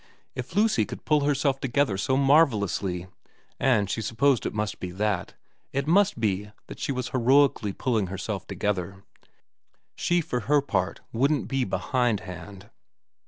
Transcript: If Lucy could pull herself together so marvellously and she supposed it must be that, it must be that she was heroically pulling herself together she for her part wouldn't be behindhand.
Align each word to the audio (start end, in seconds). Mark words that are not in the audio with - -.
If 0.33 0.55
Lucy 0.55 0.83
could 0.83 1.05
pull 1.05 1.25
herself 1.25 1.59
together 1.59 1.95
so 1.95 2.17
marvellously 2.17 3.05
and 3.59 3.87
she 3.87 4.01
supposed 4.01 4.47
it 4.47 4.53
must 4.55 4.79
be 4.79 4.89
that, 4.89 5.35
it 5.73 5.85
must 5.85 6.19
be 6.19 6.49
that 6.65 6.79
she 6.79 6.91
was 6.91 7.09
heroically 7.09 7.71
pulling 7.71 8.07
herself 8.07 8.47
together 8.47 9.03
she 9.93 10.19
for 10.19 10.39
her 10.49 10.59
part 10.59 11.01
wouldn't 11.13 11.47
be 11.47 11.65
behindhand. 11.65 12.71